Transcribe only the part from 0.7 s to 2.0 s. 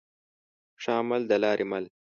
ښه عمل د لاري مل.